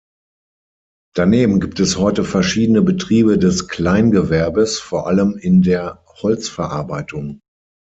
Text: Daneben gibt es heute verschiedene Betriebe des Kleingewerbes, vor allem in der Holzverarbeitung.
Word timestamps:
Daneben 1.15 1.59
gibt 1.59 1.79
es 1.79 1.99
heute 1.99 2.23
verschiedene 2.23 2.81
Betriebe 2.81 3.37
des 3.37 3.67
Kleingewerbes, 3.67 4.79
vor 4.79 5.05
allem 5.05 5.37
in 5.37 5.61
der 5.61 6.03
Holzverarbeitung. 6.23 7.39